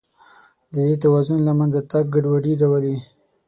د 0.73 0.75
دې 0.87 0.95
توازن 1.03 1.39
له 1.47 1.53
منځه 1.59 1.79
تګ 1.91 2.03
ګډوډي 2.13 2.53
راولي. 2.61 2.95